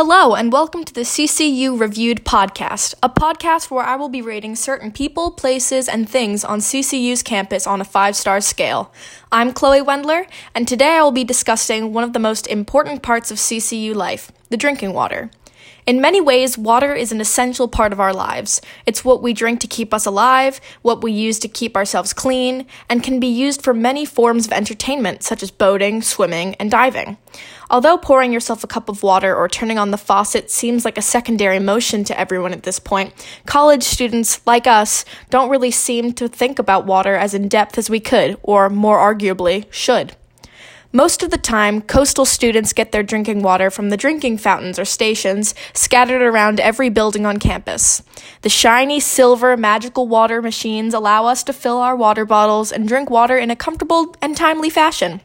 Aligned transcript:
Hello, 0.00 0.36
and 0.36 0.52
welcome 0.52 0.84
to 0.84 0.94
the 0.94 1.00
CCU 1.00 1.76
Reviewed 1.76 2.24
podcast, 2.24 2.94
a 3.02 3.08
podcast 3.08 3.68
where 3.68 3.84
I 3.84 3.96
will 3.96 4.08
be 4.08 4.22
rating 4.22 4.54
certain 4.54 4.92
people, 4.92 5.32
places, 5.32 5.88
and 5.88 6.08
things 6.08 6.44
on 6.44 6.60
CCU's 6.60 7.24
campus 7.24 7.66
on 7.66 7.80
a 7.80 7.84
five 7.84 8.14
star 8.14 8.40
scale. 8.40 8.92
I'm 9.32 9.52
Chloe 9.52 9.80
Wendler, 9.80 10.28
and 10.54 10.68
today 10.68 10.98
I 10.98 11.02
will 11.02 11.10
be 11.10 11.24
discussing 11.24 11.92
one 11.92 12.04
of 12.04 12.12
the 12.12 12.20
most 12.20 12.46
important 12.46 13.02
parts 13.02 13.32
of 13.32 13.38
CCU 13.38 13.92
life 13.92 14.30
the 14.50 14.56
drinking 14.56 14.92
water. 14.92 15.32
In 15.86 16.00
many 16.02 16.20
ways, 16.20 16.58
water 16.58 16.94
is 16.94 17.12
an 17.12 17.20
essential 17.20 17.66
part 17.66 17.92
of 17.92 18.00
our 18.00 18.12
lives. 18.12 18.60
It's 18.84 19.04
what 19.04 19.22
we 19.22 19.32
drink 19.32 19.60
to 19.60 19.66
keep 19.66 19.94
us 19.94 20.04
alive, 20.04 20.60
what 20.82 21.02
we 21.02 21.12
use 21.12 21.38
to 21.38 21.48
keep 21.48 21.76
ourselves 21.76 22.12
clean, 22.12 22.66
and 22.90 23.02
can 23.02 23.18
be 23.18 23.26
used 23.26 23.62
for 23.62 23.72
many 23.72 24.04
forms 24.04 24.46
of 24.46 24.52
entertainment, 24.52 25.22
such 25.22 25.42
as 25.42 25.50
boating, 25.50 26.02
swimming, 26.02 26.54
and 26.56 26.70
diving. 26.70 27.16
Although 27.70 27.98
pouring 27.98 28.32
yourself 28.32 28.64
a 28.64 28.66
cup 28.66 28.88
of 28.88 29.02
water 29.02 29.34
or 29.34 29.48
turning 29.48 29.78
on 29.78 29.90
the 29.90 29.98
faucet 29.98 30.50
seems 30.50 30.84
like 30.84 30.98
a 30.98 31.02
secondary 31.02 31.58
motion 31.58 32.04
to 32.04 32.18
everyone 32.18 32.52
at 32.52 32.62
this 32.62 32.78
point, 32.78 33.12
college 33.46 33.82
students, 33.82 34.40
like 34.46 34.66
us, 34.66 35.04
don't 35.30 35.50
really 35.50 35.70
seem 35.70 36.12
to 36.14 36.28
think 36.28 36.58
about 36.58 36.86
water 36.86 37.14
as 37.14 37.34
in 37.34 37.48
depth 37.48 37.78
as 37.78 37.88
we 37.88 38.00
could, 38.00 38.38
or 38.42 38.68
more 38.68 38.98
arguably, 38.98 39.64
should. 39.70 40.16
Most 40.92 41.22
of 41.22 41.30
the 41.30 41.36
time, 41.36 41.82
coastal 41.82 42.24
students 42.24 42.72
get 42.72 42.92
their 42.92 43.02
drinking 43.02 43.42
water 43.42 43.70
from 43.70 43.90
the 43.90 43.96
drinking 43.98 44.38
fountains 44.38 44.78
or 44.78 44.86
stations 44.86 45.54
scattered 45.74 46.22
around 46.22 46.60
every 46.60 46.88
building 46.88 47.26
on 47.26 47.38
campus. 47.38 48.02
The 48.40 48.48
shiny 48.48 48.98
silver 48.98 49.54
magical 49.58 50.08
water 50.08 50.40
machines 50.40 50.94
allow 50.94 51.26
us 51.26 51.42
to 51.42 51.52
fill 51.52 51.76
our 51.76 51.94
water 51.94 52.24
bottles 52.24 52.72
and 52.72 52.88
drink 52.88 53.10
water 53.10 53.36
in 53.36 53.50
a 53.50 53.56
comfortable 53.56 54.16
and 54.22 54.34
timely 54.34 54.70
fashion 54.70 55.20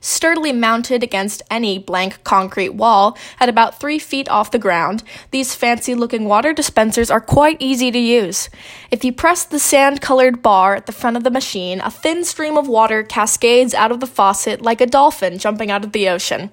sturdily 0.00 0.52
mounted 0.52 1.02
against 1.02 1.42
any 1.50 1.78
blank 1.78 2.22
concrete 2.24 2.70
wall 2.70 3.16
at 3.40 3.48
about 3.48 3.80
three 3.80 3.98
feet 3.98 4.28
off 4.28 4.50
the 4.50 4.58
ground, 4.58 5.02
these 5.30 5.54
fancy 5.54 5.94
looking 5.94 6.24
water 6.24 6.52
dispensers 6.52 7.10
are 7.10 7.20
quite 7.20 7.56
easy 7.60 7.90
to 7.90 7.98
use. 7.98 8.48
If 8.90 9.04
you 9.04 9.12
press 9.12 9.44
the 9.44 9.58
sand 9.58 10.00
colored 10.00 10.42
bar 10.42 10.74
at 10.74 10.86
the 10.86 10.92
front 10.92 11.16
of 11.16 11.24
the 11.24 11.30
machine, 11.30 11.80
a 11.80 11.90
thin 11.90 12.24
stream 12.24 12.56
of 12.56 12.68
water 12.68 13.02
cascades 13.02 13.74
out 13.74 13.92
of 13.92 14.00
the 14.00 14.06
faucet 14.06 14.62
like 14.62 14.80
a 14.80 14.86
dolphin 14.86 15.38
jumping 15.38 15.70
out 15.70 15.84
of 15.84 15.92
the 15.92 16.08
ocean. 16.08 16.50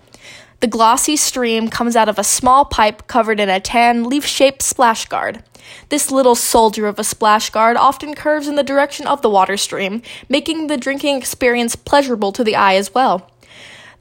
The 0.62 0.68
glossy 0.68 1.16
stream 1.16 1.68
comes 1.68 1.96
out 1.96 2.09
of 2.09 2.18
a 2.18 2.24
small 2.24 2.66
pipe 2.66 3.08
covered 3.08 3.40
in 3.40 3.50
a 3.50 3.59
tan, 3.59 4.06
leaf 4.06 4.26
shaped 4.26 4.62
splash 4.62 5.06
guard. 5.06 5.44
This 5.90 6.12
little 6.12 6.36
soldier 6.36 6.88
of 6.88 6.98
a 6.98 7.04
splash 7.04 7.50
guard 7.50 7.78
often 7.78 8.16
curves 8.16 8.48
in 8.48 8.56
the 8.56 8.64
direction 8.64 9.06
of 9.06 9.22
the 9.22 9.30
water 9.30 9.58
stream, 9.58 10.02
making 10.30 10.68
the 10.68 10.78
drinking 10.78 11.18
experience 11.18 11.76
pleasurable 11.76 12.32
to 12.32 12.44
the 12.44 12.56
eye 12.56 12.76
as 12.76 12.94
well. 12.94 13.30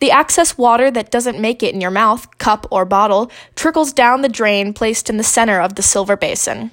The 0.00 0.10
excess 0.10 0.58
water 0.58 0.90
that 0.90 1.10
doesn't 1.10 1.40
make 1.40 1.62
it 1.62 1.74
in 1.74 1.80
your 1.80 1.90
mouth, 1.90 2.38
cup, 2.38 2.66
or 2.70 2.84
bottle 2.84 3.30
trickles 3.54 3.92
down 3.92 4.22
the 4.22 4.28
drain 4.28 4.72
placed 4.72 5.08
in 5.08 5.16
the 5.16 5.22
center 5.22 5.60
of 5.60 5.74
the 5.74 5.82
silver 5.82 6.16
basin. 6.16 6.70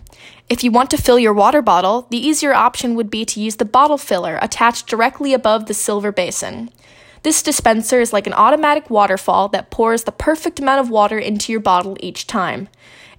If 0.49 0.63
you 0.63 0.71
want 0.71 0.89
to 0.91 0.97
fill 0.97 1.17
your 1.17 1.33
water 1.33 1.61
bottle, 1.61 2.07
the 2.09 2.17
easier 2.17 2.53
option 2.53 2.95
would 2.95 3.09
be 3.09 3.23
to 3.25 3.39
use 3.39 3.55
the 3.55 3.65
bottle 3.65 3.97
filler 3.97 4.37
attached 4.41 4.87
directly 4.87 5.33
above 5.33 5.67
the 5.67 5.73
silver 5.73 6.11
basin. 6.11 6.69
This 7.23 7.43
dispenser 7.43 8.01
is 8.01 8.11
like 8.11 8.25
an 8.25 8.33
automatic 8.33 8.89
waterfall 8.89 9.47
that 9.49 9.69
pours 9.69 10.03
the 10.03 10.11
perfect 10.11 10.59
amount 10.59 10.81
of 10.81 10.89
water 10.89 11.19
into 11.19 11.51
your 11.51 11.61
bottle 11.61 11.95
each 11.99 12.25
time. 12.25 12.67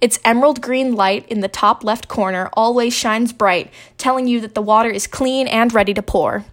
Its 0.01 0.19
emerald 0.25 0.61
green 0.61 0.95
light 0.95 1.25
in 1.29 1.39
the 1.39 1.47
top 1.47 1.83
left 1.85 2.09
corner 2.09 2.49
always 2.51 2.93
shines 2.93 3.31
bright, 3.31 3.71
telling 3.97 4.27
you 4.27 4.41
that 4.41 4.53
the 4.55 4.61
water 4.61 4.89
is 4.89 5.07
clean 5.07 5.47
and 5.47 5.73
ready 5.73 5.93
to 5.93 6.01
pour. 6.01 6.43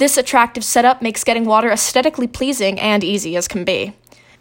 This 0.00 0.16
attractive 0.16 0.64
setup 0.64 1.02
makes 1.02 1.24
getting 1.24 1.44
water 1.44 1.70
aesthetically 1.70 2.26
pleasing 2.26 2.80
and 2.80 3.04
easy 3.04 3.36
as 3.36 3.46
can 3.46 3.66
be. 3.66 3.92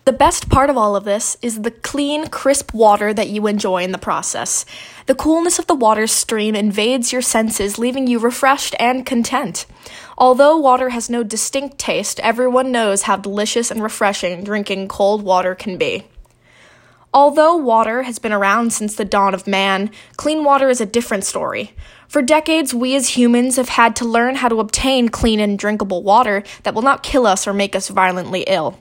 The 0.06 0.14
best 0.14 0.48
part 0.48 0.70
of 0.70 0.78
all 0.78 0.96
of 0.96 1.04
this 1.04 1.36
is 1.42 1.64
the 1.64 1.72
clean, 1.72 2.28
crisp 2.30 2.74
water 2.74 3.14
that 3.14 3.28
you 3.28 3.46
enjoy 3.46 3.84
in 3.84 3.92
the 3.92 3.98
process. 3.98 4.66
The 5.08 5.16
coolness 5.16 5.60
of 5.60 5.68
the 5.68 5.76
water 5.76 6.08
stream 6.08 6.56
invades 6.56 7.12
your 7.12 7.22
senses, 7.22 7.78
leaving 7.78 8.08
you 8.08 8.20
refreshed 8.20 8.74
and 8.80 9.06
content. 9.06 9.66
Although 10.18 10.56
water 10.56 10.92
has 10.92 11.10
no 11.10 11.24
distinct 11.24 11.78
taste, 11.78 12.22
everyone 12.22 12.72
knows 12.72 13.02
how 13.02 13.18
delicious 13.18 13.70
and 13.70 13.84
refreshing 13.84 14.46
drinking 14.46 14.88
cold 14.88 15.24
water 15.24 15.56
can 15.56 15.78
be. 15.78 16.06
Although 17.20 17.58
water 17.58 18.04
has 18.04 18.18
been 18.18 18.32
around 18.32 18.72
since 18.72 18.96
the 18.96 19.04
dawn 19.04 19.34
of 19.34 19.46
man, 19.46 19.92
clean 20.16 20.46
water 20.46 20.70
is 20.70 20.80
a 20.80 20.86
different 20.86 21.26
story. 21.26 21.74
For 22.08 22.22
decades, 22.22 22.74
we 22.74 22.96
as 22.96 23.18
humans 23.18 23.58
have 23.58 23.68
had 23.68 23.94
to 23.98 24.06
learn 24.06 24.36
how 24.36 24.48
to 24.48 24.62
obtain 24.62 25.10
clean 25.10 25.42
and 25.42 25.60
drinkable 25.60 26.02
water 26.02 26.44
that 26.64 26.74
will 26.74 26.82
not 26.82 27.04
kill 27.04 27.28
us 27.28 27.46
or 27.46 27.52
make 27.52 27.76
us 27.76 27.90
violently 27.90 28.46
ill. 28.48 28.80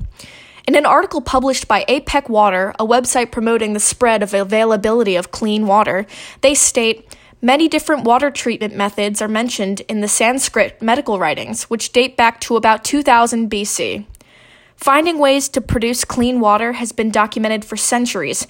In 0.69 0.77
an 0.77 0.87
article 0.87 1.21
published 1.21 1.67
by 1.67 1.85
APEC 1.89 2.29
Water, 2.29 2.73
a 2.79 2.87
website 2.87 3.33
promoting 3.33 3.73
the 3.73 3.81
spread 3.81 4.23
of 4.23 4.33
availability 4.33 5.17
of 5.17 5.33
clean 5.33 5.67
water, 5.67 6.07
they 6.41 6.55
state 6.55 7.17
Many 7.41 7.69
different 7.69 8.03
water 8.03 8.33
treatment 8.33 8.75
methods 8.75 9.23
are 9.23 9.29
mentioned 9.29 9.83
in 9.83 10.01
the 10.01 10.09
Sanskrit 10.09 10.83
medical 10.83 11.21
writings, 11.21 11.65
which 11.65 11.93
date 11.93 12.17
back 12.17 12.41
to 12.41 12.57
about 12.57 12.83
2000 12.83 13.49
BC. 13.49 14.07
Finding 14.79 15.19
ways 15.19 15.49
to 15.51 15.61
produce 15.61 16.05
clean 16.05 16.39
water 16.39 16.75
has 16.75 16.93
been 16.93 17.11
documented 17.11 17.65
for 17.65 17.77
centuries, 17.77 18.47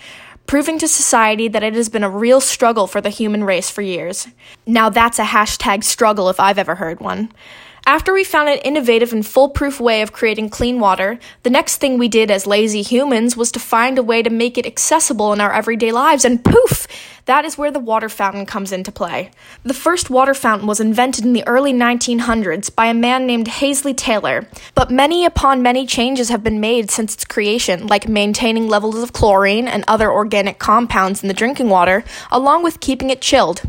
proving 0.46 0.78
to 0.78 0.86
society 0.86 1.48
that 1.48 1.62
it 1.62 1.74
has 1.74 1.88
been 1.88 2.04
a 2.04 2.10
real 2.10 2.38
struggle 2.38 2.86
for 2.86 3.00
the 3.00 3.08
human 3.08 3.44
race 3.44 3.70
for 3.70 3.80
years. 3.80 4.28
Now 4.66 4.90
that's 4.90 5.18
a 5.18 5.24
hashtag 5.24 5.84
struggle 5.84 6.28
if 6.28 6.38
I've 6.38 6.58
ever 6.58 6.74
heard 6.74 7.00
one. 7.00 7.32
After 7.88 8.12
we 8.12 8.22
found 8.22 8.50
an 8.50 8.58
innovative 8.58 9.14
and 9.14 9.26
foolproof 9.26 9.80
way 9.80 10.02
of 10.02 10.12
creating 10.12 10.50
clean 10.50 10.78
water, 10.78 11.18
the 11.42 11.48
next 11.48 11.78
thing 11.78 11.96
we 11.96 12.06
did 12.06 12.30
as 12.30 12.46
lazy 12.46 12.82
humans 12.82 13.34
was 13.34 13.50
to 13.52 13.58
find 13.58 13.96
a 13.96 14.02
way 14.02 14.22
to 14.22 14.28
make 14.28 14.58
it 14.58 14.66
accessible 14.66 15.32
in 15.32 15.40
our 15.40 15.50
everyday 15.50 15.90
lives, 15.90 16.26
and 16.26 16.44
poof! 16.44 16.86
That 17.24 17.46
is 17.46 17.56
where 17.56 17.70
the 17.70 17.80
water 17.80 18.10
fountain 18.10 18.44
comes 18.44 18.72
into 18.72 18.92
play. 18.92 19.30
The 19.62 19.72
first 19.72 20.10
water 20.10 20.34
fountain 20.34 20.68
was 20.68 20.80
invented 20.80 21.24
in 21.24 21.32
the 21.32 21.48
early 21.48 21.72
1900s 21.72 22.74
by 22.74 22.88
a 22.88 22.94
man 22.94 23.26
named 23.26 23.48
Halsey 23.48 23.94
Taylor, 23.94 24.46
but 24.74 24.90
many 24.90 25.24
upon 25.24 25.62
many 25.62 25.86
changes 25.86 26.28
have 26.28 26.44
been 26.44 26.60
made 26.60 26.90
since 26.90 27.14
its 27.14 27.24
creation, 27.24 27.86
like 27.86 28.06
maintaining 28.06 28.68
levels 28.68 29.02
of 29.02 29.14
chlorine 29.14 29.66
and 29.66 29.82
other 29.88 30.12
organic 30.12 30.58
compounds 30.58 31.22
in 31.22 31.28
the 31.28 31.32
drinking 31.32 31.70
water, 31.70 32.04
along 32.30 32.62
with 32.62 32.80
keeping 32.80 33.08
it 33.08 33.22
chilled. 33.22 33.62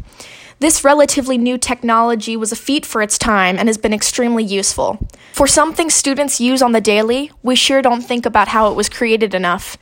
This 0.59 0.83
relatively 0.83 1.37
new 1.37 1.57
technology 1.57 2.35
was 2.35 2.51
a 2.51 2.55
feat 2.57 2.85
for 2.85 3.01
its 3.01 3.17
time 3.17 3.57
and 3.57 3.69
has 3.69 3.77
been 3.77 3.93
extremely 3.93 4.43
useful. 4.43 5.07
For 5.31 5.47
something 5.47 5.89
students 5.89 6.41
use 6.41 6.61
on 6.61 6.73
the 6.73 6.81
daily, 6.81 7.31
we 7.41 7.55
sure 7.55 7.81
don't 7.81 8.01
think 8.01 8.25
about 8.25 8.49
how 8.49 8.69
it 8.69 8.75
was 8.75 8.89
created 8.89 9.33
enough. 9.33 9.77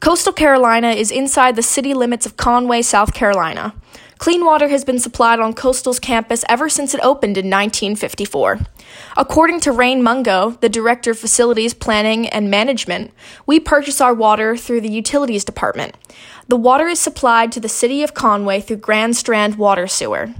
Coastal 0.00 0.34
Carolina 0.34 0.90
is 0.90 1.10
inside 1.10 1.56
the 1.56 1.62
city 1.62 1.94
limits 1.94 2.26
of 2.26 2.36
Conway, 2.36 2.82
South 2.82 3.14
Carolina. 3.14 3.74
Clean 4.22 4.44
water 4.44 4.68
has 4.68 4.84
been 4.84 5.00
supplied 5.00 5.40
on 5.40 5.52
Coastal's 5.52 5.98
campus 5.98 6.44
ever 6.48 6.68
since 6.68 6.94
it 6.94 7.00
opened 7.02 7.36
in 7.36 7.46
1954. 7.46 8.60
According 9.16 9.58
to 9.62 9.72
Rain 9.72 10.00
Mungo, 10.00 10.52
the 10.60 10.68
Director 10.68 11.10
of 11.10 11.18
Facilities 11.18 11.74
Planning 11.74 12.28
and 12.28 12.48
Management, 12.48 13.12
we 13.46 13.58
purchase 13.58 14.00
our 14.00 14.14
water 14.14 14.56
through 14.56 14.82
the 14.82 14.92
Utilities 14.92 15.44
Department. 15.44 15.96
The 16.46 16.54
water 16.54 16.86
is 16.86 17.00
supplied 17.00 17.50
to 17.50 17.58
the 17.58 17.68
City 17.68 18.04
of 18.04 18.14
Conway 18.14 18.60
through 18.60 18.76
Grand 18.76 19.16
Strand 19.16 19.56
Water 19.56 19.88
Sewer. 19.88 20.32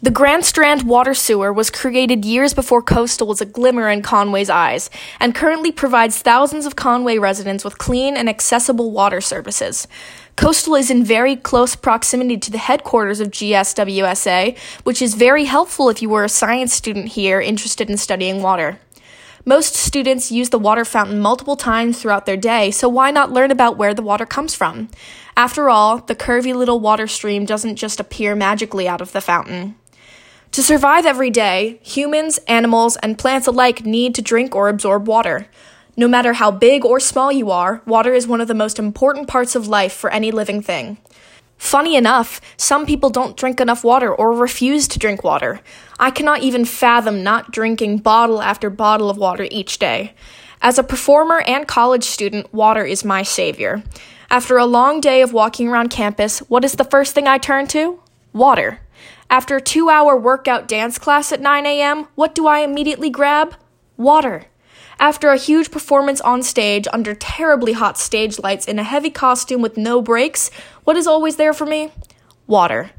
The 0.00 0.10
Grand 0.10 0.46
Strand 0.46 0.84
Water 0.84 1.12
Sewer 1.12 1.52
was 1.52 1.68
created 1.68 2.24
years 2.24 2.54
before 2.54 2.80
Coastal 2.80 3.26
was 3.26 3.42
a 3.42 3.44
glimmer 3.44 3.90
in 3.90 4.00
Conway's 4.00 4.48
eyes 4.48 4.88
and 5.20 5.34
currently 5.34 5.70
provides 5.70 6.22
thousands 6.22 6.64
of 6.64 6.76
Conway 6.76 7.18
residents 7.18 7.62
with 7.62 7.76
clean 7.76 8.16
and 8.16 8.28
accessible 8.28 8.90
water 8.90 9.20
services. 9.20 9.86
Coastal 10.38 10.76
is 10.76 10.88
in 10.88 11.02
very 11.02 11.34
close 11.34 11.74
proximity 11.74 12.36
to 12.36 12.52
the 12.52 12.58
headquarters 12.58 13.18
of 13.18 13.32
GSWSA, 13.32 14.56
which 14.84 15.02
is 15.02 15.14
very 15.14 15.46
helpful 15.46 15.88
if 15.88 16.00
you 16.00 16.08
were 16.08 16.22
a 16.22 16.28
science 16.28 16.72
student 16.72 17.08
here 17.08 17.40
interested 17.40 17.90
in 17.90 17.96
studying 17.96 18.40
water. 18.40 18.78
Most 19.44 19.74
students 19.74 20.30
use 20.30 20.50
the 20.50 20.58
water 20.60 20.84
fountain 20.84 21.18
multiple 21.18 21.56
times 21.56 22.00
throughout 22.00 22.24
their 22.24 22.36
day, 22.36 22.70
so 22.70 22.88
why 22.88 23.10
not 23.10 23.32
learn 23.32 23.50
about 23.50 23.78
where 23.78 23.94
the 23.94 24.00
water 24.00 24.24
comes 24.24 24.54
from? 24.54 24.90
After 25.36 25.68
all, 25.68 25.98
the 25.98 26.14
curvy 26.14 26.54
little 26.54 26.78
water 26.78 27.08
stream 27.08 27.44
doesn't 27.44 27.74
just 27.74 27.98
appear 27.98 28.36
magically 28.36 28.86
out 28.86 29.00
of 29.00 29.10
the 29.10 29.20
fountain. 29.20 29.74
To 30.52 30.62
survive 30.62 31.04
every 31.04 31.30
day, 31.30 31.80
humans, 31.82 32.38
animals, 32.46 32.96
and 32.98 33.18
plants 33.18 33.48
alike 33.48 33.84
need 33.84 34.14
to 34.14 34.22
drink 34.22 34.54
or 34.54 34.68
absorb 34.68 35.08
water. 35.08 35.48
No 35.98 36.06
matter 36.06 36.34
how 36.34 36.52
big 36.52 36.84
or 36.84 37.00
small 37.00 37.32
you 37.32 37.50
are, 37.50 37.82
water 37.84 38.14
is 38.14 38.28
one 38.28 38.40
of 38.40 38.46
the 38.46 38.54
most 38.54 38.78
important 38.78 39.26
parts 39.26 39.56
of 39.56 39.66
life 39.66 39.92
for 39.92 40.10
any 40.10 40.30
living 40.30 40.62
thing. 40.62 40.96
Funny 41.56 41.96
enough, 41.96 42.40
some 42.56 42.86
people 42.86 43.10
don't 43.10 43.36
drink 43.36 43.60
enough 43.60 43.82
water 43.82 44.14
or 44.14 44.32
refuse 44.32 44.86
to 44.86 45.00
drink 45.00 45.24
water. 45.24 45.60
I 45.98 46.12
cannot 46.12 46.44
even 46.44 46.64
fathom 46.64 47.24
not 47.24 47.50
drinking 47.50 47.98
bottle 47.98 48.40
after 48.40 48.70
bottle 48.70 49.10
of 49.10 49.16
water 49.16 49.48
each 49.50 49.80
day. 49.80 50.14
As 50.62 50.78
a 50.78 50.84
performer 50.84 51.40
and 51.40 51.66
college 51.66 52.04
student, 52.04 52.54
water 52.54 52.84
is 52.84 53.04
my 53.04 53.24
savior. 53.24 53.82
After 54.30 54.56
a 54.56 54.66
long 54.66 55.00
day 55.00 55.20
of 55.20 55.32
walking 55.32 55.66
around 55.66 55.88
campus, 55.88 56.38
what 56.48 56.64
is 56.64 56.74
the 56.74 56.84
first 56.84 57.12
thing 57.12 57.26
I 57.26 57.38
turn 57.38 57.66
to? 57.68 58.00
Water. 58.32 58.78
After 59.28 59.56
a 59.56 59.60
two 59.60 59.90
hour 59.90 60.16
workout 60.16 60.68
dance 60.68 60.96
class 60.96 61.32
at 61.32 61.40
9 61.40 61.66
a.m., 61.66 62.06
what 62.14 62.36
do 62.36 62.46
I 62.46 62.60
immediately 62.60 63.10
grab? 63.10 63.56
Water. 63.96 64.46
After 65.00 65.30
a 65.30 65.36
huge 65.36 65.70
performance 65.70 66.20
on 66.22 66.42
stage 66.42 66.88
under 66.92 67.14
terribly 67.14 67.72
hot 67.72 67.96
stage 67.96 68.40
lights 68.40 68.66
in 68.66 68.80
a 68.80 68.84
heavy 68.84 69.10
costume 69.10 69.62
with 69.62 69.76
no 69.76 70.02
breaks, 70.02 70.50
what 70.82 70.96
is 70.96 71.06
always 71.06 71.36
there 71.36 71.52
for 71.52 71.66
me? 71.66 71.92
Water. 72.48 72.90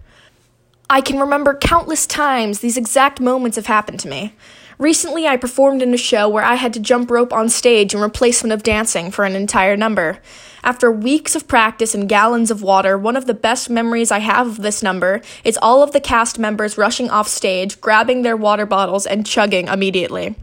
I 0.89 1.01
can 1.01 1.19
remember 1.19 1.53
countless 1.53 2.07
times 2.07 2.59
these 2.59 2.77
exact 2.77 3.19
moments 3.19 3.57
have 3.57 3.65
happened 3.65 3.99
to 3.99 4.07
me. 4.07 4.33
Recently, 4.79 5.27
I 5.27 5.35
performed 5.35 5.81
in 5.81 5.93
a 5.93 5.97
show 5.97 6.29
where 6.29 6.45
I 6.45 6.55
had 6.55 6.73
to 6.73 6.79
jump 6.79 7.11
rope 7.11 7.33
on 7.33 7.49
stage 7.49 7.93
in 7.93 7.99
replacement 7.99 8.53
of 8.53 8.63
dancing 8.63 9.11
for 9.11 9.25
an 9.25 9.35
entire 9.35 9.75
number. 9.75 10.19
After 10.63 10.89
weeks 10.89 11.35
of 11.35 11.49
practice 11.49 11.93
and 11.93 12.07
gallons 12.07 12.49
of 12.49 12.61
water, 12.61 12.97
one 12.97 13.17
of 13.17 13.25
the 13.25 13.33
best 13.33 13.69
memories 13.69 14.09
I 14.09 14.19
have 14.19 14.47
of 14.47 14.61
this 14.61 14.81
number 14.81 15.19
is 15.43 15.59
all 15.61 15.83
of 15.83 15.91
the 15.91 15.99
cast 15.99 16.39
members 16.39 16.77
rushing 16.77 17.09
off 17.09 17.27
stage, 17.27 17.81
grabbing 17.81 18.21
their 18.21 18.37
water 18.37 18.65
bottles, 18.65 19.05
and 19.05 19.27
chugging 19.27 19.67
immediately. 19.67 20.35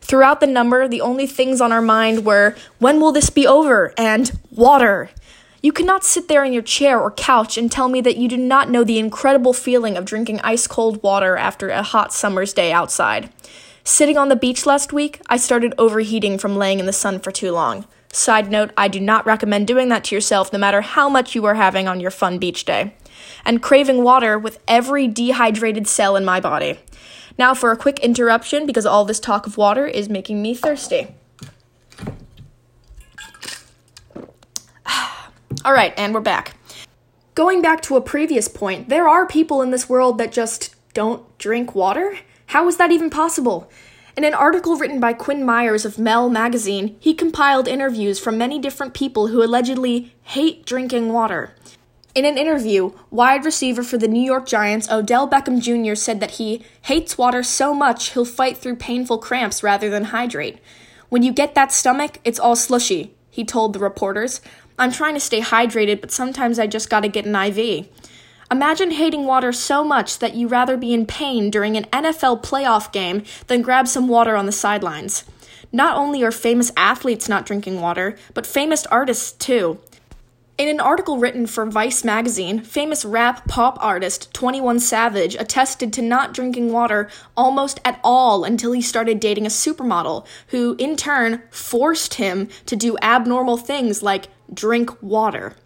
Throughout 0.00 0.40
the 0.40 0.46
number, 0.46 0.88
the 0.88 1.02
only 1.02 1.26
things 1.26 1.60
on 1.60 1.70
our 1.70 1.82
mind 1.82 2.24
were, 2.24 2.56
when 2.78 2.98
will 2.98 3.12
this 3.12 3.28
be 3.28 3.46
over? 3.46 3.92
and 3.98 4.32
water. 4.50 5.10
You 5.60 5.70
cannot 5.70 6.02
sit 6.02 6.28
there 6.28 6.44
in 6.44 6.54
your 6.54 6.62
chair 6.62 6.98
or 6.98 7.10
couch 7.10 7.58
and 7.58 7.70
tell 7.70 7.90
me 7.90 8.00
that 8.00 8.16
you 8.16 8.26
do 8.26 8.38
not 8.38 8.70
know 8.70 8.84
the 8.84 8.98
incredible 8.98 9.52
feeling 9.52 9.98
of 9.98 10.06
drinking 10.06 10.40
ice 10.40 10.66
cold 10.66 11.02
water 11.02 11.36
after 11.36 11.68
a 11.68 11.82
hot 11.82 12.14
summer's 12.14 12.54
day 12.54 12.72
outside. 12.72 13.28
Sitting 13.84 14.16
on 14.16 14.28
the 14.28 14.36
beach 14.36 14.64
last 14.64 14.92
week, 14.92 15.20
I 15.28 15.36
started 15.36 15.74
overheating 15.76 16.38
from 16.38 16.56
laying 16.56 16.78
in 16.78 16.86
the 16.86 16.92
sun 16.92 17.18
for 17.18 17.32
too 17.32 17.50
long. 17.50 17.84
Side 18.12 18.48
note, 18.50 18.70
I 18.76 18.86
do 18.86 19.00
not 19.00 19.26
recommend 19.26 19.66
doing 19.66 19.88
that 19.88 20.04
to 20.04 20.14
yourself 20.14 20.52
no 20.52 20.58
matter 20.58 20.82
how 20.82 21.08
much 21.08 21.34
you 21.34 21.44
are 21.46 21.54
having 21.54 21.88
on 21.88 21.98
your 21.98 22.12
fun 22.12 22.38
beach 22.38 22.64
day. 22.64 22.94
And 23.44 23.62
craving 23.62 24.04
water 24.04 24.38
with 24.38 24.60
every 24.68 25.08
dehydrated 25.08 25.88
cell 25.88 26.14
in 26.14 26.24
my 26.24 26.38
body. 26.38 26.78
Now 27.38 27.54
for 27.54 27.72
a 27.72 27.76
quick 27.76 27.98
interruption 27.98 28.66
because 28.66 28.86
all 28.86 29.04
this 29.04 29.18
talk 29.18 29.46
of 29.46 29.56
water 29.56 29.86
is 29.86 30.08
making 30.08 30.40
me 30.42 30.54
thirsty. 30.54 31.08
all 35.64 35.72
right, 35.72 35.92
and 35.96 36.14
we're 36.14 36.20
back. 36.20 36.56
Going 37.34 37.62
back 37.62 37.82
to 37.82 37.96
a 37.96 38.00
previous 38.00 38.46
point, 38.46 38.88
there 38.88 39.08
are 39.08 39.26
people 39.26 39.60
in 39.60 39.70
this 39.70 39.88
world 39.88 40.18
that 40.18 40.30
just 40.30 40.76
don't 40.94 41.36
drink 41.38 41.74
water. 41.74 42.18
How 42.52 42.68
is 42.68 42.76
that 42.76 42.92
even 42.92 43.08
possible? 43.08 43.70
In 44.14 44.24
an 44.24 44.34
article 44.34 44.76
written 44.76 45.00
by 45.00 45.14
Quinn 45.14 45.42
Myers 45.42 45.86
of 45.86 45.98
Mel 45.98 46.28
magazine, 46.28 46.96
he 47.00 47.14
compiled 47.14 47.66
interviews 47.66 48.18
from 48.18 48.36
many 48.36 48.58
different 48.58 48.92
people 48.92 49.28
who 49.28 49.42
allegedly 49.42 50.14
hate 50.20 50.66
drinking 50.66 51.14
water. 51.14 51.54
In 52.14 52.26
an 52.26 52.36
interview, 52.36 52.92
wide 53.10 53.46
receiver 53.46 53.82
for 53.82 53.96
the 53.96 54.06
New 54.06 54.20
York 54.20 54.44
Giants, 54.44 54.90
Odell 54.90 55.26
Beckham 55.26 55.62
Jr., 55.62 55.94
said 55.94 56.20
that 56.20 56.32
he 56.32 56.62
hates 56.82 57.16
water 57.16 57.42
so 57.42 57.72
much 57.72 58.10
he'll 58.10 58.26
fight 58.26 58.58
through 58.58 58.76
painful 58.76 59.16
cramps 59.16 59.62
rather 59.62 59.88
than 59.88 60.04
hydrate. 60.04 60.58
When 61.08 61.22
you 61.22 61.32
get 61.32 61.54
that 61.54 61.72
stomach, 61.72 62.20
it's 62.22 62.38
all 62.38 62.54
slushy, 62.54 63.14
he 63.30 63.46
told 63.46 63.72
the 63.72 63.78
reporters. 63.78 64.42
I'm 64.78 64.92
trying 64.92 65.14
to 65.14 65.20
stay 65.20 65.40
hydrated, 65.40 66.02
but 66.02 66.12
sometimes 66.12 66.58
I 66.58 66.66
just 66.66 66.90
gotta 66.90 67.08
get 67.08 67.24
an 67.24 67.34
IV. 67.34 67.88
Imagine 68.52 68.90
hating 68.90 69.24
water 69.24 69.50
so 69.50 69.82
much 69.82 70.18
that 70.18 70.34
you 70.34 70.46
rather 70.46 70.76
be 70.76 70.92
in 70.92 71.06
pain 71.06 71.48
during 71.48 71.74
an 71.74 71.84
NFL 71.84 72.42
playoff 72.42 72.92
game 72.92 73.22
than 73.46 73.62
grab 73.62 73.88
some 73.88 74.08
water 74.08 74.36
on 74.36 74.44
the 74.44 74.52
sidelines. 74.52 75.24
Not 75.72 75.96
only 75.96 76.22
are 76.22 76.30
famous 76.30 76.70
athletes 76.76 77.30
not 77.30 77.46
drinking 77.46 77.80
water, 77.80 78.14
but 78.34 78.46
famous 78.46 78.84
artists 78.84 79.32
too. 79.32 79.80
In 80.58 80.68
an 80.68 80.80
article 80.80 81.16
written 81.16 81.46
for 81.46 81.64
Vice 81.64 82.04
magazine, 82.04 82.60
famous 82.60 83.06
rap 83.06 83.48
pop 83.48 83.78
artist 83.80 84.34
21 84.34 84.80
Savage 84.80 85.34
attested 85.34 85.90
to 85.94 86.02
not 86.02 86.34
drinking 86.34 86.72
water 86.72 87.08
almost 87.34 87.80
at 87.86 88.00
all 88.04 88.44
until 88.44 88.72
he 88.72 88.82
started 88.82 89.18
dating 89.18 89.46
a 89.46 89.48
supermodel, 89.48 90.26
who 90.48 90.76
in 90.78 90.96
turn 90.96 91.42
forced 91.50 92.14
him 92.14 92.50
to 92.66 92.76
do 92.76 92.98
abnormal 93.00 93.56
things 93.56 94.02
like 94.02 94.28
drink 94.52 95.02
water. 95.02 95.56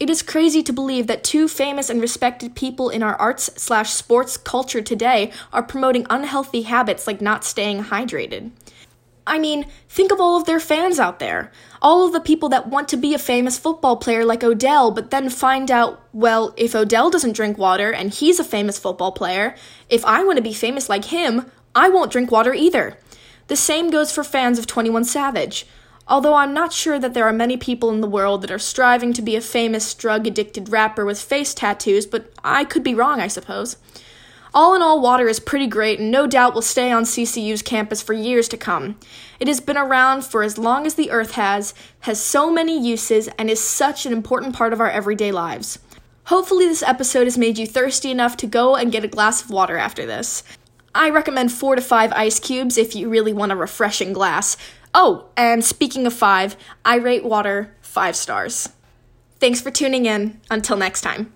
It 0.00 0.10
is 0.10 0.22
crazy 0.22 0.62
to 0.64 0.72
believe 0.72 1.06
that 1.06 1.22
two 1.22 1.46
famous 1.46 1.88
and 1.88 2.00
respected 2.00 2.56
people 2.56 2.90
in 2.90 3.02
our 3.02 3.14
arts 3.14 3.50
slash 3.56 3.92
sports 3.92 4.36
culture 4.36 4.82
today 4.82 5.30
are 5.52 5.62
promoting 5.62 6.06
unhealthy 6.10 6.62
habits 6.62 7.06
like 7.06 7.20
not 7.20 7.44
staying 7.44 7.84
hydrated. 7.84 8.50
I 9.26 9.38
mean, 9.38 9.66
think 9.88 10.12
of 10.12 10.20
all 10.20 10.36
of 10.36 10.44
their 10.44 10.60
fans 10.60 10.98
out 10.98 11.20
there. 11.20 11.50
All 11.80 12.04
of 12.04 12.12
the 12.12 12.20
people 12.20 12.48
that 12.50 12.68
want 12.68 12.88
to 12.88 12.96
be 12.96 13.14
a 13.14 13.18
famous 13.18 13.56
football 13.56 13.96
player 13.96 14.24
like 14.24 14.44
Odell, 14.44 14.90
but 14.90 15.10
then 15.10 15.30
find 15.30 15.70
out, 15.70 16.02
well, 16.12 16.52
if 16.56 16.74
Odell 16.74 17.08
doesn't 17.08 17.36
drink 17.36 17.56
water 17.56 17.92
and 17.92 18.12
he's 18.12 18.40
a 18.40 18.44
famous 18.44 18.78
football 18.78 19.12
player, 19.12 19.54
if 19.88 20.04
I 20.04 20.24
want 20.24 20.36
to 20.36 20.42
be 20.42 20.52
famous 20.52 20.88
like 20.88 21.06
him, 21.06 21.50
I 21.74 21.88
won't 21.88 22.12
drink 22.12 22.30
water 22.30 22.52
either. 22.52 22.98
The 23.46 23.56
same 23.56 23.90
goes 23.90 24.12
for 24.12 24.24
fans 24.24 24.58
of 24.58 24.66
21 24.66 25.04
Savage. 25.04 25.66
Although 26.06 26.34
I'm 26.34 26.52
not 26.52 26.72
sure 26.72 26.98
that 26.98 27.14
there 27.14 27.26
are 27.26 27.32
many 27.32 27.56
people 27.56 27.90
in 27.90 28.00
the 28.00 28.06
world 28.06 28.42
that 28.42 28.50
are 28.50 28.58
striving 28.58 29.12
to 29.14 29.22
be 29.22 29.36
a 29.36 29.40
famous 29.40 29.94
drug 29.94 30.26
addicted 30.26 30.70
rapper 30.70 31.04
with 31.04 31.20
face 31.20 31.54
tattoos, 31.54 32.04
but 32.04 32.30
I 32.44 32.64
could 32.64 32.82
be 32.82 32.94
wrong, 32.94 33.20
I 33.20 33.28
suppose. 33.28 33.76
All 34.52 34.76
in 34.76 34.82
all, 34.82 35.00
water 35.00 35.26
is 35.26 35.40
pretty 35.40 35.66
great 35.66 35.98
and 35.98 36.12
no 36.12 36.28
doubt 36.28 36.54
will 36.54 36.62
stay 36.62 36.92
on 36.92 37.02
CCU's 37.02 37.62
campus 37.62 38.02
for 38.02 38.12
years 38.12 38.48
to 38.48 38.56
come. 38.56 38.96
It 39.40 39.48
has 39.48 39.60
been 39.60 39.76
around 39.76 40.24
for 40.24 40.44
as 40.44 40.58
long 40.58 40.86
as 40.86 40.94
the 40.94 41.10
earth 41.10 41.32
has, 41.32 41.74
has 42.00 42.20
so 42.20 42.52
many 42.52 42.78
uses, 42.78 43.28
and 43.36 43.50
is 43.50 43.62
such 43.62 44.06
an 44.06 44.12
important 44.12 44.54
part 44.54 44.72
of 44.72 44.80
our 44.80 44.90
everyday 44.90 45.32
lives. 45.32 45.80
Hopefully, 46.26 46.66
this 46.66 46.84
episode 46.84 47.24
has 47.24 47.36
made 47.36 47.58
you 47.58 47.66
thirsty 47.66 48.10
enough 48.10 48.36
to 48.36 48.46
go 48.46 48.76
and 48.76 48.92
get 48.92 49.04
a 49.04 49.08
glass 49.08 49.42
of 49.42 49.50
water 49.50 49.76
after 49.76 50.06
this. 50.06 50.44
I 50.94 51.10
recommend 51.10 51.50
four 51.50 51.74
to 51.74 51.82
five 51.82 52.12
ice 52.12 52.38
cubes 52.38 52.78
if 52.78 52.94
you 52.94 53.08
really 53.08 53.32
want 53.32 53.50
a 53.50 53.56
refreshing 53.56 54.12
glass. 54.12 54.56
Oh, 54.94 55.26
and 55.36 55.64
speaking 55.64 56.06
of 56.06 56.14
five, 56.14 56.56
I 56.84 56.96
rate 56.96 57.24
water 57.24 57.74
five 57.82 58.14
stars. 58.14 58.68
Thanks 59.40 59.60
for 59.60 59.70
tuning 59.70 60.06
in. 60.06 60.40
Until 60.50 60.76
next 60.76 61.00
time. 61.00 61.32